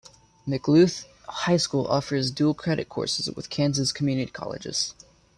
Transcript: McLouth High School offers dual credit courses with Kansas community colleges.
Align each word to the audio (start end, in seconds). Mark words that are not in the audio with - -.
McLouth 0.47 1.05
High 1.27 1.57
School 1.57 1.85
offers 1.85 2.31
dual 2.31 2.55
credit 2.55 2.89
courses 2.89 3.29
with 3.35 3.51
Kansas 3.51 3.91
community 3.91 4.31
colleges. 4.31 4.95